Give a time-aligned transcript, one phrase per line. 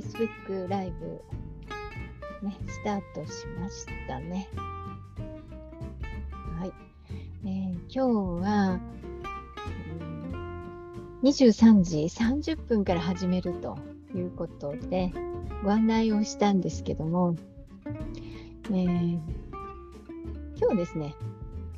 [0.00, 1.20] Facebook ライブ、
[2.46, 4.48] ね、スタートしましたね。
[6.58, 6.72] はい。
[7.44, 8.80] えー、今日は、
[10.00, 13.78] うん、23時30分から始めると
[14.14, 15.12] いうことで、
[15.62, 17.36] ご案内をしたんですけども、
[18.70, 19.18] えー、
[20.58, 21.14] 今日ですね、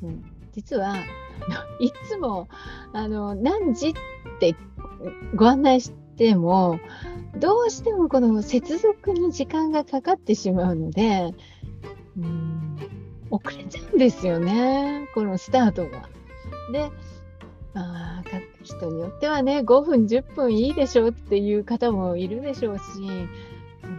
[0.01, 0.95] うん、実は
[1.81, 2.47] いつも
[2.93, 3.93] あの何時っ
[4.39, 4.55] て
[5.35, 6.79] ご案内しても
[7.37, 11.33] どうしてもこの接続に時間がかかってしまうので
[12.17, 12.77] うん
[13.29, 16.09] 遅れちゃうんですよねこのスタートが。
[16.71, 16.91] で
[17.75, 18.21] あ
[18.63, 22.83] 人によってはね5分10分いいでしょうっていう方もいるでしょうし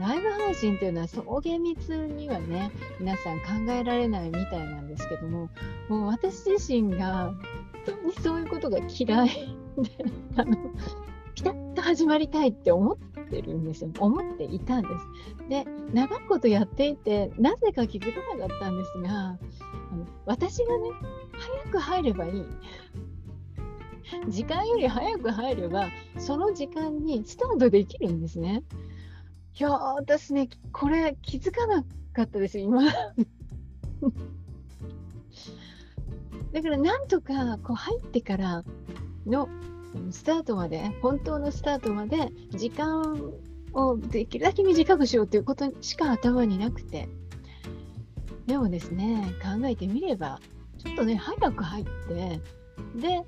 [0.00, 5.50] ライブ配信というのはそう厳密にはね皆さん考えられないみたいなんですけども
[5.88, 7.36] もう私自身が本
[7.84, 9.90] 当にそういうことが嫌いで
[10.36, 10.56] あの
[11.34, 19.32] ピタッと始まりたいって思ってるんですよ思っていたんですで長いことやっていてなぜか気づかなかったんですがあ
[19.96, 20.90] の私がね
[21.32, 22.44] 早く入ればいい
[24.28, 28.62] 時間より早く入ればその時間にスタートできるんですね。
[29.58, 32.82] いや私ね、これ気づかなかったです、今。
[36.52, 38.64] だからなんとかこう入ってから
[39.26, 39.48] の
[40.10, 43.32] スタートまで、本当のスタートまで時間
[43.72, 47.08] をできるだけ短くしようということしか頭になくて。
[48.46, 50.40] でもですね、考えてみれば、
[50.78, 52.40] ちょっとね、早く入って、
[52.96, 53.24] で、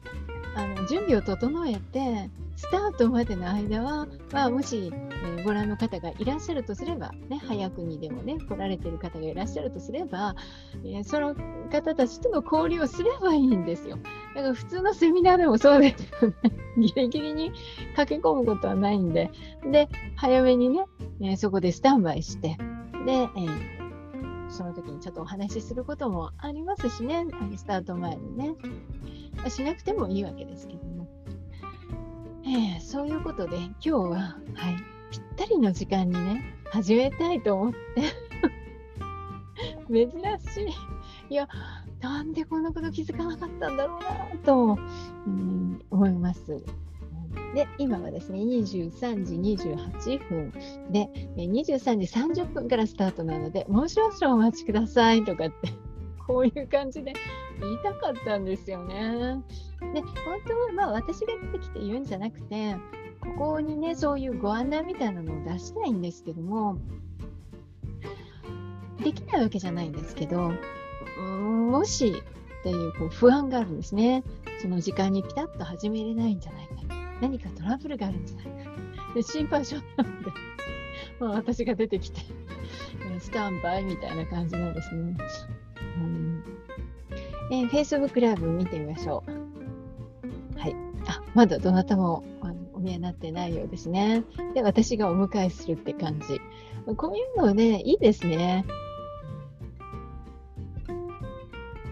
[0.54, 10.34] あの準備を整えて、スタートまでの間は、まあ、もし、えー、ご覧の方がいらっしゃるとすれば、ね、早くにでもね、来られている方がいらっしゃるとすれば、
[10.82, 11.34] えー、その
[11.70, 13.98] 方たちとの交流をすればいいんですよ。
[14.34, 16.36] だから普通のセミナーでもそうですよね。
[16.78, 17.52] ギリギリに
[17.94, 19.30] 駆け込むことはないんで、
[19.70, 20.86] で、早めにね、
[21.20, 22.56] えー、そこでスタンバイして、
[23.04, 27.26] で、えー、その時にちょっとお話しすることもありますしね、
[27.56, 28.54] スタート前にね。
[29.48, 30.85] しなくてもいいわけですけど。
[32.48, 34.76] えー、そういうことで今日は、はい、
[35.10, 37.78] ぴったりの時間にね始めたいと思って
[39.90, 40.10] 珍
[40.54, 40.60] し
[41.28, 41.48] いいや
[42.00, 44.78] なんでこんなこと気づかなかったんだろうなと、
[45.26, 46.62] うん、思います。
[47.54, 49.34] で、今はですね、23時
[49.64, 50.52] 28分
[50.90, 55.72] で、23時30分からスタートなので、もう少々お待ちくださいとかって
[56.26, 57.12] こういう感じで
[57.60, 59.42] 言いたかったんですよね。
[59.94, 62.76] で、本当はまあ私が出てきて言うんじゃなくて、
[63.20, 66.78] ここにね、そういうご案内みたいなのを出したいんですけども、
[69.02, 70.52] できないわけじゃないんですけど、
[71.20, 72.22] もし
[72.60, 74.24] っていうこう不安があるんですね。
[74.60, 76.74] その時間にピタッと始めれないんじゃないか。
[77.20, 78.70] 何かトラブルがあるんじゃないか。
[79.14, 80.32] で心配性なので、
[81.20, 82.20] まあ、私が出てきて、
[83.20, 85.16] スタンバイみたいな感じなんですね。
[85.96, 86.44] うん
[87.50, 90.58] えー、Facebook ライブ見てみましょう。
[90.58, 90.76] はい。
[91.06, 94.24] あ、まだどなたもあのお見えになってないようですね。
[94.54, 96.40] で、私がお迎えするって感じ。
[96.96, 98.64] こういうのね、いいですね。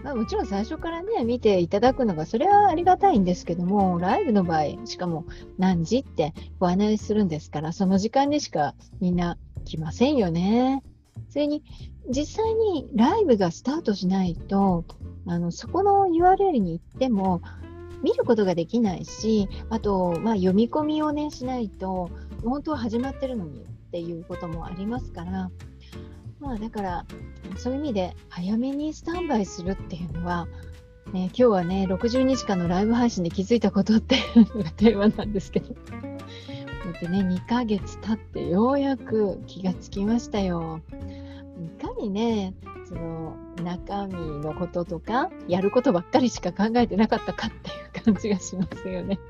[0.03, 5.25] まあ、もちろん最初からね、見ていただくのが、それはありがたいんですけども、ライブの場合、しかも
[5.57, 10.83] 何時ってご案内するんですから、その時間にしかみんな来ませんよね。
[11.35, 11.63] それに、
[12.09, 14.85] 実際にライブがスタートしないと、
[15.27, 17.41] あのそこの URL に行っても
[18.01, 22.09] 見ることができないし、あと、まあ、読み込みをね、しないと、
[22.41, 25.51] 本当は始まってるのにっていうこともありますから、
[26.39, 27.05] まあ、だから、
[27.57, 30.47] そういう意味で早めにスタンバイするっていうのは、
[31.11, 40.79] ね、今日はね、60日間のライブ配信で気づいたことっていうのがテーマなんですけど、だってね、2ヶ月経ってようやく気がつきましたよ。
[41.57, 42.53] いかにね
[42.87, 47.55] その中身のこととかやることばっかりしか考えてなかったかって
[47.99, 49.19] いう感じがしますよね。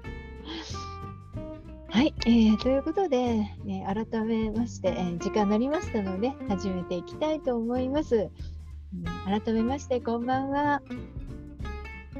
[1.87, 8.29] はい、えー、ということで、え、改めまして、えー、時間になりましたので始めていきたいと思います。
[9.25, 10.81] 改めましてこんばんは。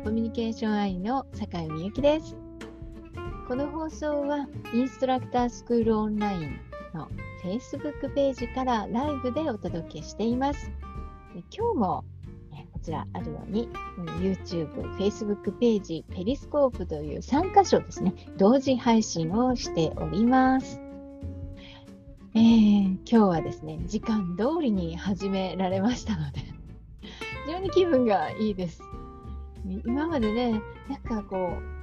[0.03, 2.37] コミュニケーション愛の坂井美由紀です。
[3.47, 6.59] この放送はインストラクタースクールオンライン
[6.93, 7.09] の
[7.45, 10.71] Facebook ページからライブでお届けしています。
[11.55, 12.03] 今日も
[12.73, 13.69] こちらあるように
[14.19, 20.81] YouTube、Facebook ページ、ペリスコープという3箇所ですね、同時配信をしております。
[22.33, 26.41] えー、今日はですね、時間通りに始められましたので、
[27.45, 28.81] 非常に気分がいいです。
[29.85, 31.74] 今までね、なんかこう、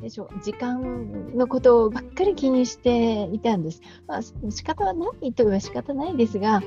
[0.00, 3.80] でしょう時間のことばっかり気にしていたんです。
[4.06, 6.62] まあ、仕方はないといえば仕方ないですが、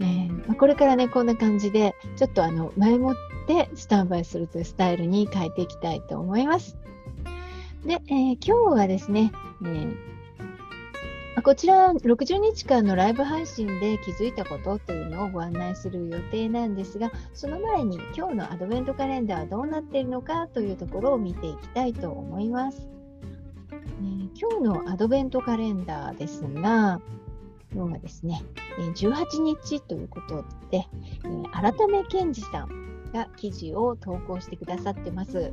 [0.00, 3.16] えー、まあ、これからねこんな感じでちょっとあの前もっ
[3.46, 6.76] てスタンバイするというスタイルに変えていきたいと思います。
[7.84, 9.32] で、えー、今日はですね、
[9.62, 10.13] えー
[11.42, 22.88] こちら60日間のライブ配信で気づいたことというのをご案内する予定なんですが、その前に今日のアドベントカレンダーはどうなっているのかというところを見ていきたいと思います。
[23.72, 23.76] え、
[24.38, 27.00] 今日のアドベントカレンダーですが、
[27.74, 28.42] 今日はですね、
[28.94, 30.86] 18日ということで、
[31.52, 35.52] 改め健二さんが記事を投稿してくださってます。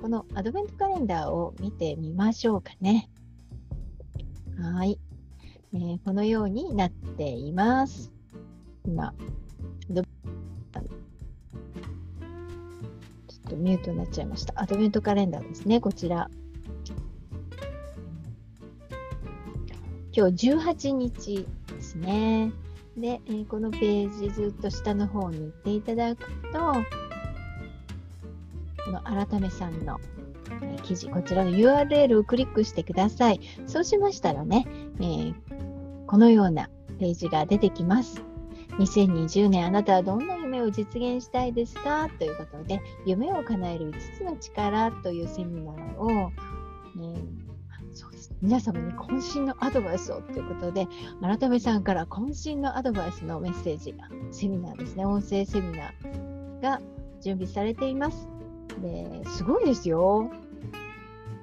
[0.00, 3.10] このアドベントカレンダーを見てみましょうかね。
[4.58, 4.98] はい、
[5.74, 8.10] えー、このようになっています。
[8.86, 9.12] 今、
[9.92, 10.04] ちょっ
[13.50, 14.54] とミュートになっちゃいました。
[14.56, 16.30] アドベントカレンダーですね、こちら。
[20.12, 22.50] 今日18日ですね。
[22.96, 26.58] で、えー、このページずっと下の方に行っていただくと、
[28.86, 30.00] この改めさんの
[30.82, 33.40] 記事、こちらの URL をクリックしてください。
[33.66, 34.66] そうしましたらね、
[35.00, 35.34] えー、
[36.06, 36.68] このような
[36.98, 38.22] ページが出てきます。
[38.78, 42.08] 2020年あなたはどんな夢を実現したいですか？
[42.18, 47.22] ということで、夢を叶える5つの力というセミナーを、ね、
[47.94, 50.86] そうです皆様に渾身のアドバイスをということで、
[51.22, 53.94] 改めさんから渾身のアドバイスのメッセージ、
[54.30, 56.80] セミナーですね、音声セミナーが
[57.22, 58.28] 準備されています。
[58.82, 60.30] ですごいですよ。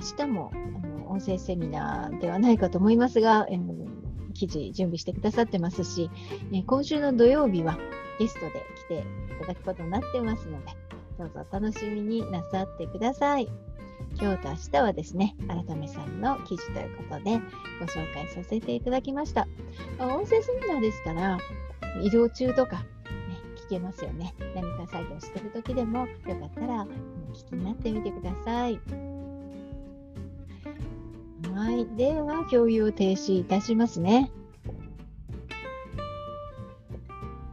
[0.00, 6.10] 明日もあの音声セミナーではないかと思いますが、えー、記事準備してくださってますし、
[6.52, 7.78] え今週の土曜日は
[8.18, 8.94] ゲストで来て
[9.34, 10.72] いただくことになってますので、
[11.18, 13.48] どうぞお楽しみになさってください。
[14.18, 17.38] 今日と明日はですね、改めさんの記事ということで
[17.78, 19.46] ご紹介させていただきました。
[19.98, 21.38] 音声セミナーですから、
[22.02, 22.84] 移動中とか、ね、
[23.66, 24.34] 聞けますよね。
[24.54, 26.86] 何か作業してる時でもよかったら
[27.34, 29.09] 聞きになってみてください。
[31.60, 31.86] はい。
[31.94, 34.32] では、共有を停止いたしますね。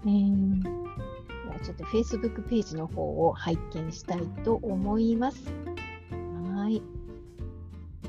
[0.06, 0.69] えー、で
[1.50, 5.51] はちょっと Facebook ページの方を拝見したいと思います。
[6.56, 6.81] はい。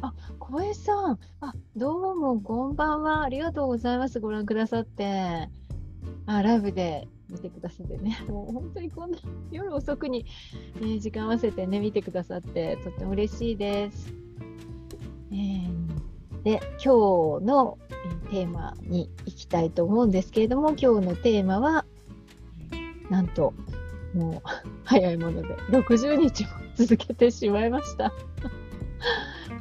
[0.00, 1.18] あ、小江さん。
[1.40, 3.24] あ、どうも、こんばんは。
[3.24, 4.20] ありがとうございます。
[4.20, 5.48] ご覧くださって。
[6.26, 8.16] あ、ライブで見てくださってね。
[8.30, 9.18] もう本当にこんな
[9.50, 10.26] 夜遅くに、
[10.76, 14.14] えー、時間合わせてね、見てくださって、とっても嬉しいです。
[15.30, 15.77] えー、
[16.48, 17.76] で今日の
[18.30, 21.84] テーマに行きたいと思うんですけれども今日のテーマは
[23.10, 23.52] なんと
[24.14, 24.42] もう
[24.84, 28.14] 早いもので60日も続けてしまいました。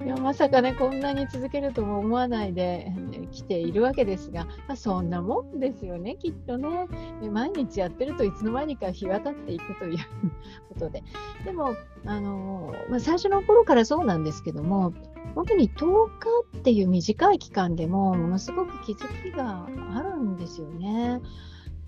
[0.05, 2.93] いやまさかねこんなに続けるとも思わないで、
[3.31, 6.87] 来ているわけですが、まあ、そんなもんですよねきっとね
[7.29, 9.97] 毎日やってるといつの間にか日渡っていくという
[10.69, 11.03] ことで
[11.43, 11.75] でも、
[12.05, 14.93] あのまあ、最初の頃からそうなんですけども
[15.35, 21.21] 本当に10日っていう短い期間でもものすごく気づきがあるんですよね。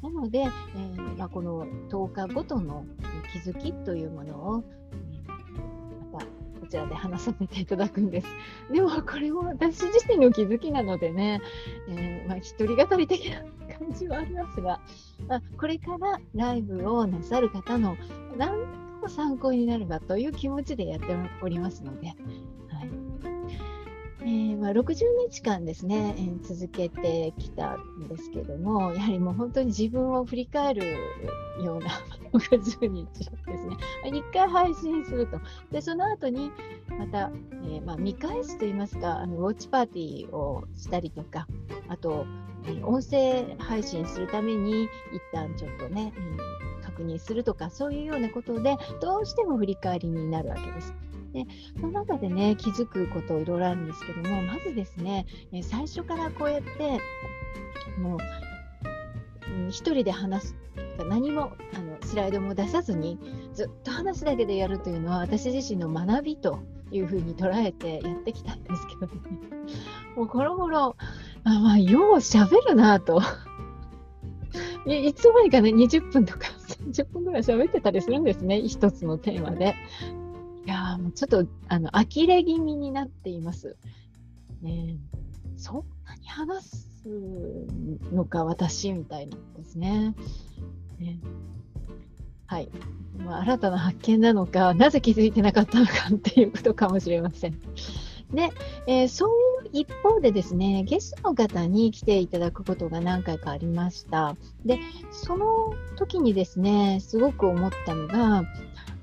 [0.01, 2.85] なので、えー、まあ、この10日ごとの
[3.33, 4.63] 気づきというものを、
[6.13, 8.27] またこちらで話させていただくんです。
[8.71, 11.41] でもこれも私自身の気づきなのでね、
[11.89, 13.41] えー、まあ、一人語り的な
[13.77, 14.79] 感じはありますが、
[15.27, 17.97] まあ、これからライブをなさる方の
[18.37, 18.51] 何
[19.01, 21.07] か参考になればという気持ちでやって
[21.41, 22.13] おりますので、
[24.21, 30.97] えー、まあ、60日間ですね、えー、続けてきたんですけどもやはりもう本当に自分を振り返る
[31.63, 31.89] ような
[32.33, 33.25] 60日で
[33.57, 35.39] すね1回配信すると
[35.71, 36.51] でその後に
[36.97, 37.31] また、
[37.63, 41.47] えー、まあ、見返すといいますかあのウォッチパーティーをしたりとか
[41.87, 42.25] あと、
[42.67, 46.13] え音声配信するために一旦ちょっとね、
[46.83, 50.93] 確認するとかそういうようなことでどうしても振り返りになるわけです。
[51.33, 51.45] で
[51.79, 55.25] その中でね気づくこといろいろあるんですけどもまずですね
[55.63, 56.99] 最初からこうやって
[57.99, 58.19] もう
[59.69, 60.55] 一人で話す
[61.07, 63.19] 何もあのスライドも出さずに
[63.53, 66.59] ずっと話すだけでやるというのは私自身の学びと
[66.91, 69.21] いうふうに捉えてやってきたんですけどね。
[70.15, 70.95] もうこの頃
[71.43, 73.21] あまあよう喋るなと。
[74.85, 76.47] いいつの間にかね20分とか
[76.91, 79.75] 30分ぐらい喋ってたりするんですね一つのテーマで。
[80.65, 83.77] いやもうちょっとあの呆れ気味になっています
[84.61, 84.97] ね
[85.57, 86.87] そんなに話す
[88.11, 90.15] のか私みたいなんですね
[90.99, 91.19] ね
[92.49, 92.69] はい。
[93.19, 97.59] まあ、新たな発見なのか、なぜ気づいてなかったのかっていうことかもしれません。
[98.33, 98.49] で、
[98.87, 104.35] えー、そういう一方でですね、ゲストの方に来ていただくことが何回かありました。
[104.65, 104.79] で、
[105.11, 108.43] その時にですね、すごく思ったのが、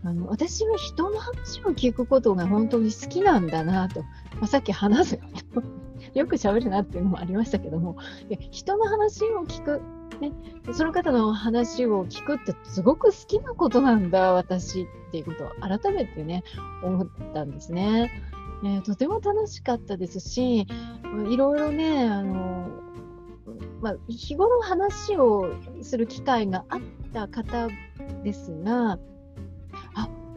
[0.06, 5.20] あの私は人の話を聞くことが本当に好きなんだなと、まあ、さっき話す
[6.14, 7.96] よく喋るなっていうのもありましたけども、
[8.50, 9.82] 人の話を聞く。
[10.20, 10.32] ね、
[10.72, 16.42] その方の話を聞くってすごく好きなことなんだ私っていうことを改めてね
[16.82, 18.10] 思ったんですね。
[18.62, 20.66] ねとても楽しかったですし
[21.28, 22.66] いろいろねあの、
[23.82, 25.50] まあ、日頃話を
[25.82, 26.80] する機会があっ
[27.12, 27.68] た方
[28.24, 28.98] ですが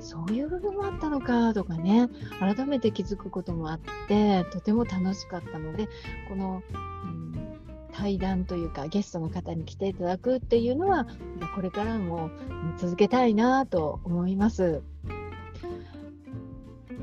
[0.10, 5.88] そういう部分もあったのかとかね改めて気づくこともあってとても楽しかったので
[6.28, 7.60] この、うん
[7.92, 11.06] 対談というかゲストの方に来ていただくっていうのは
[11.54, 12.30] これからも
[12.78, 14.82] 続けたいなと思います。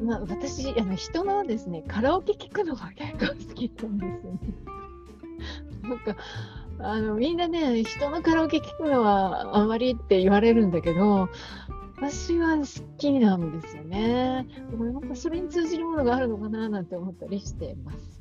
[0.02, 4.38] まあ、私あの人のですねカラオケ聞くのが結構好きなんですよね。
[5.82, 6.16] なんか
[6.78, 11.28] あのみんなね人のカラオケ聞くのはあまりって言われるんだけど
[11.96, 14.46] 私は好きなんですよね。
[14.70, 18.16] でもなんかそれに通じるものがあるのかななんて思ったりしてます。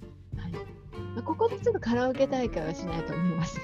[1.23, 3.63] ここでちょっとカラオケ大会はしないと思いますが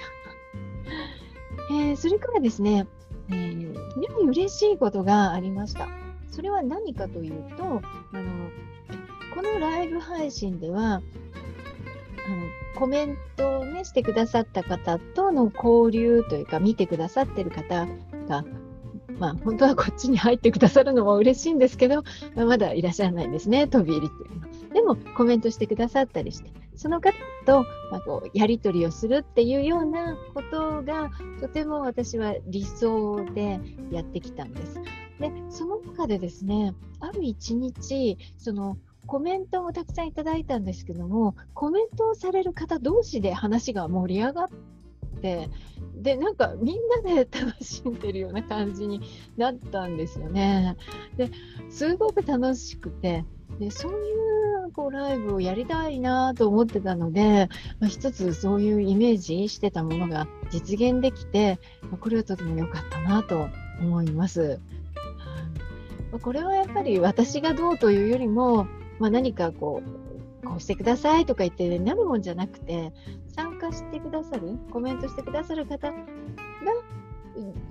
[1.75, 2.87] えー、それからですね、
[3.29, 5.87] えー、非常に嬉しいことがありました。
[6.29, 7.81] それは何かというと、あの
[9.35, 11.01] このライブ配信では、あの
[12.75, 17.87] コメントを、ね、してくださった方との交流というか、見てくださってる方
[18.27, 18.45] が、
[19.21, 22.03] まあ、本当はこっちに入ってくださるのも嬉しいんですけど、
[22.35, 24.73] まだいらっしゃらないんですね、飛び入りっていうのは。
[24.73, 27.13] でも、コメントしてくださったりして、その方
[27.45, 33.59] と、まあ、こうやり取りをするっていうようなことがとても私は理想で
[33.91, 34.81] やってきたんです。
[35.19, 44.47] でその中でですねある一日そのコメントもたくさんいただいたんですけどもコメントをされる方同士で話が盛り上がっ
[45.21, 45.49] て
[45.95, 49.01] でなんかみんなで 楽しんでるような感じに
[49.37, 50.75] なったんですよね。
[51.17, 51.31] で
[51.69, 53.25] すごく楽しくて
[53.59, 57.49] でそういうこうライブをやりたいなと思ってたので、
[57.79, 63.47] まあ、一つそういうイメージしてたものが実現できて、まあ、これはとても良かったなと
[63.79, 64.59] 思います。
[66.21, 68.67] これはやっぱり私がどうというよりも、
[68.99, 70.00] まあ、何かこう
[70.43, 72.93] こうしてくださいとか言って、なるもんじゃなくて
[73.35, 75.97] 参加してくださるコメントしてくださる方が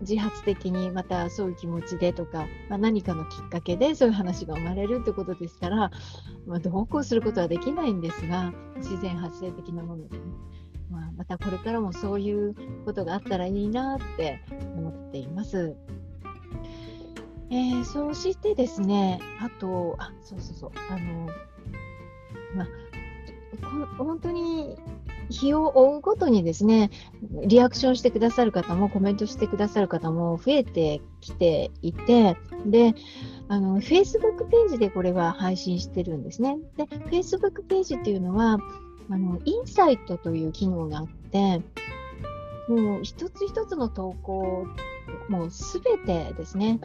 [0.01, 5.91] 自発的にまたそういう気持ちでとか、まあ、何かのきっかけでそういう話が生まれるってことですから、
[6.47, 10.25] まあ、どうこうすることはできないんですが自然発生的なものでね、
[10.91, 14.41] まあ、またこれからもそういうことがあったらいいなって
[14.77, 15.77] 思っています。
[17.53, 21.29] えー、そしてですね、あと、あ、そうそうそう、あの、
[22.55, 22.67] まあ、
[23.99, 24.77] 本当に
[25.31, 26.91] 日を追うごとにですね、
[27.45, 32.95] リアクションしてくださる方もコメントしてくださる方も増えてきていて、で、
[33.49, 36.59] あの、Facebook ページでこれは配信してるんですね。
[36.77, 38.59] で、Facebook ページっていうのは、
[39.09, 41.63] あの、インサイトという機能があって、
[42.69, 44.67] もう一つ一つの投稿、
[45.29, 46.81] もうすべてですね、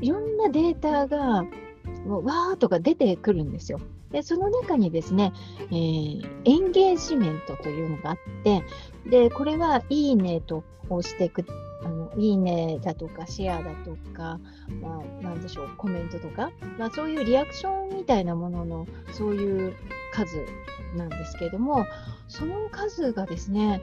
[0.00, 3.80] いろんなデータが、わーっとか出てくるんですよ。
[4.10, 5.32] でその中にですね、
[5.70, 8.62] えー、エンゲージメントというのがあって、
[9.08, 11.44] でこれはいいねと押していく
[11.84, 14.40] あのいいねだとかシェアだとか、
[14.80, 19.74] まあ、なんでしょうコメントとか、まあ、そういうリアクションみたいなもののそういう
[20.12, 20.44] 数
[20.96, 21.86] なんですけれども
[22.28, 23.82] その数がですね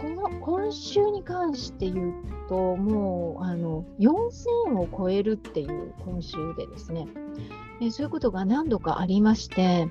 [0.00, 2.14] この今週に関して言う
[2.48, 7.08] ともうあの4000を超えるっていう今週でですね
[7.80, 9.88] えそういうことが何度かありまして、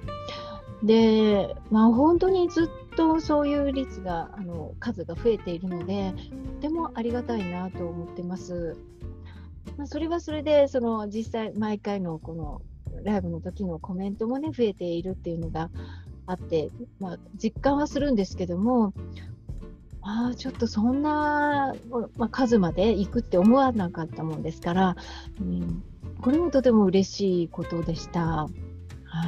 [0.83, 6.13] で、まあ、本当にずっとそういう率が、あの数が増えているので、
[6.55, 8.77] とてもありがたいなと思ってます。
[9.77, 12.61] まあ、それはそれで、その実際、毎回のこの
[13.03, 15.69] ライブの時のコメントもね、増えているっていうのが
[16.25, 18.93] あって、まあ、実感はするんですけども、
[20.09, 21.75] あちょっとそんな、
[22.17, 24.95] まあ、数まで行くって思わなかったもんですから、
[25.41, 25.83] うん
[26.21, 28.21] これもとても嬉しいことでした。
[28.21, 28.47] は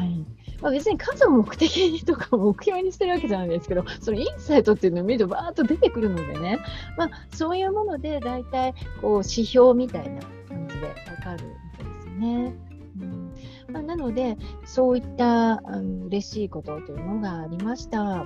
[0.06, 0.26] い
[0.62, 6.60] まあ、別に数を目的にとか目標にしてるわけじゃないですけど、そのインサイトっていうのを見るとバーッと出てくるのでね、
[6.98, 10.94] まあ、そういうもので大体こう指標みたいな感じでわ
[11.24, 12.56] かるわけですよね。
[13.00, 13.32] うん
[13.72, 18.26] まあ、なので、そういったあの嬉しいことというのがありました。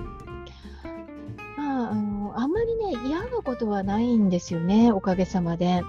[1.56, 1.94] ま、あ
[2.36, 5.82] あんまりね、嫌なことはないんですよね、おかげさまで。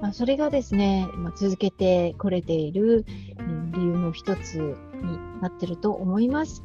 [0.00, 3.04] まあ、それがですね、まあ、続けてこれている、
[3.38, 6.64] うん、理由の一つになってると思います。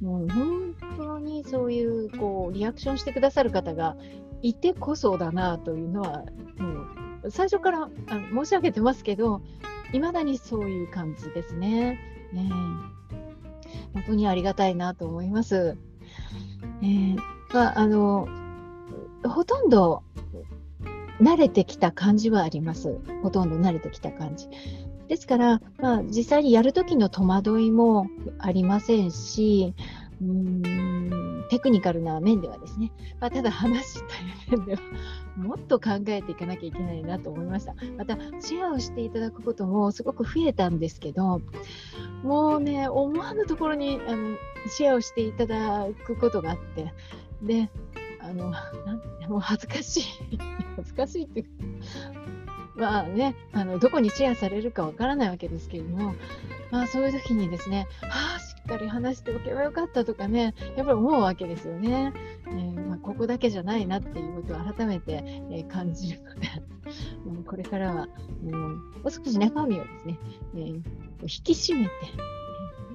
[0.00, 3.96] もう本当にそういうこうリアクションしてくださる方が
[4.40, 6.24] いてこそだなというのは、
[6.58, 6.82] も
[7.24, 7.88] う最初からあ
[8.34, 9.42] 申し上げてますけど、
[9.92, 11.98] いまだにそういう感じですね。
[12.32, 12.50] ね
[13.92, 15.76] 本当にありがたいなと思います。
[16.82, 17.16] えー
[17.52, 18.28] まあ、あの
[19.28, 20.02] ほとんど
[21.20, 22.98] 慣れてきた感じはあります。
[23.22, 24.48] ほとんど慣れてきた感じ。
[25.08, 28.06] ですから、まあ、実際にやるときの戸惑いも
[28.38, 29.74] ありませんし、
[30.22, 34.02] うーんテクニカルな面ではですね、まあ、ただ話し
[34.48, 34.80] たい面では
[35.36, 37.74] もっと考えていかなきゃいけないなと思いました。
[37.98, 41.40] また、シェアをしていただくこともすごく増えたんですけど、
[42.22, 44.36] もうね、思わぬところにあの
[44.68, 46.92] シェアをしていただくことがあって、
[47.42, 47.68] で、
[48.22, 50.38] あの、なんもう恥ずかしい。
[50.76, 52.20] 恥ずかしいっていうか、
[52.76, 56.14] まあね、あのどこにシェアされるかわからないわけですけれども、
[56.70, 62.12] まあそういう時にですね、はあ、しっかり話しておけばよかったとかね、やっぱり思うわけですよね。
[62.46, 66.48] えー、まあ、ここだけじゃないなっていうことを改めて、え、感じるので、
[67.30, 68.06] もうこれからは、
[68.42, 68.68] も
[69.04, 70.18] う少し中身をですね、
[70.54, 70.74] えー、
[71.22, 71.90] 引き締めて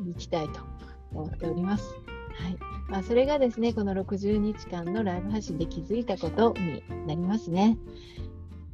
[0.09, 0.61] いきたいと
[1.13, 1.93] 思っております。
[2.33, 7.77] はいまあ、それがですね、この60日間のライブ配信で気づいたことになりますね。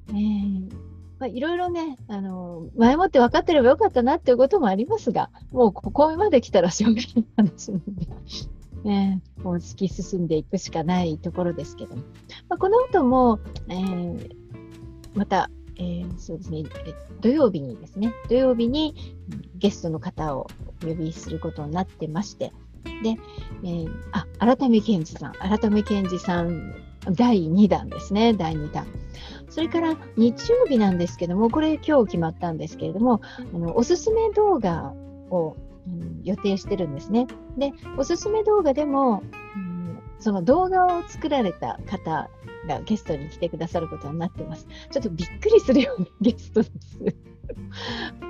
[0.09, 8.07] えー、いろいろね、あの前もって分かってればよかったなっていうこともありますが、もうここまで来たらしょうがない話なので、
[8.83, 12.01] ね、もう突き進んでいくしかないところですけども、
[12.49, 14.35] まあ、この後も、えー、
[15.13, 16.63] また、えー、そうですね、
[17.21, 18.95] 土曜日にですね、土曜日に
[19.55, 20.47] ゲストの方を
[20.83, 22.51] お呼びすることになってまして、
[23.03, 23.15] で、
[23.63, 26.73] えー、あ、改め健二さん、改め健二さん、
[27.09, 28.85] 第2弾ですね、第2弾。
[29.49, 33.21] それから日曜日なんですけども、これ今日決まったんですけれども、
[33.53, 34.93] あのおすすめ動画
[35.29, 37.27] を、うん、予定してるんですね。
[37.57, 39.23] で、おすすめ動画でも、
[39.55, 42.29] うん、その動画を作られた方
[42.67, 44.67] がゲストに来てくださることになってます。
[44.91, 46.99] ちょっとびっくりするようなゲストです。
[47.03, 47.13] こ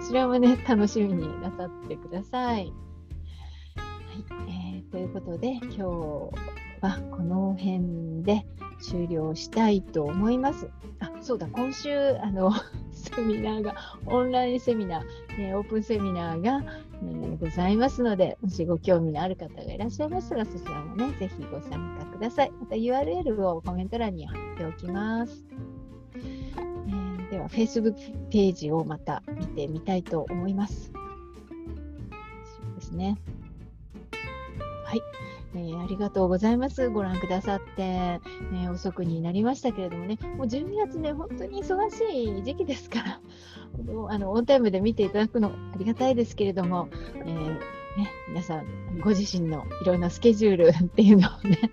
[0.08, 2.74] ちらもね、楽しみになさってください。
[4.48, 5.82] えということで今日
[6.82, 8.46] はこの辺で
[8.82, 10.70] 終了したいと思います。
[11.00, 12.52] あそうだ今週あの
[12.92, 15.04] セミナーがオンラインセミナー、
[15.40, 16.64] えオープンセミナーが、
[17.04, 22.52] えー、ございますのでもしご興味のある方がいらっしゃいましたらそちらもねぜひご参加ください。
[22.60, 25.46] また URL をコメント欄に貼っておきます。
[26.16, 27.96] え、では Facebook
[28.30, 30.92] ページをまた見てみたいと思います。
[30.92, 31.00] そ
[32.72, 33.18] うですね。
[34.92, 35.04] はい、
[35.56, 36.90] えー、ありがとうございます。
[36.90, 43.22] ご覧くださって、えー、遅くになりましたけれどもね、もう12月ね、本当に忙しい時期ですから、
[44.10, 47.58] あのオンタイムで見ていただくのありがたいですけれども、えー、ね、
[48.28, 48.66] 皆さん、
[49.00, 51.72] ご自身のいろんなスケジュールっていうのをね、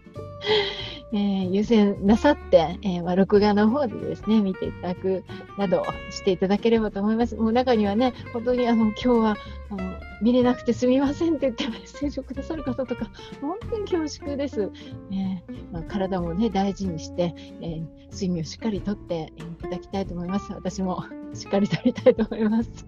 [1.13, 5.25] えー、優先なさって、えーまあ、録画の方でですね、見ていただく
[5.57, 7.37] などしていただければと思います。
[7.37, 9.37] もう中にはね、本当にあの今日は
[9.71, 14.71] あの見れなくてすみませんって言ってメッセージをくださる方とか、本当に恐縮です。
[15.11, 17.81] えーまあ、体もね、大事にして、え、
[18.13, 20.53] 睡眠をしっかりとっていただきたいと思います。
[20.53, 22.87] 私もしっかりとりたいと思います。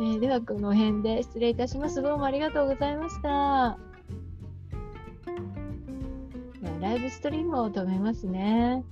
[0.00, 2.00] えー、では、この辺で失礼いたします。
[2.02, 3.87] どうもありがとうございました。
[6.80, 8.84] ライブストリームを止めますね。